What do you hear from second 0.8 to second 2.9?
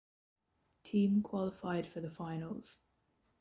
Team qualified for the finals